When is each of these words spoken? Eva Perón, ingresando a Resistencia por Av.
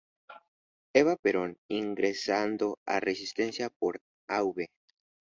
Eva 0.95 1.15
Perón, 1.15 1.57
ingresando 1.69 2.79
a 2.87 2.99
Resistencia 2.99 3.69
por 3.69 4.01
Av. 4.27 4.55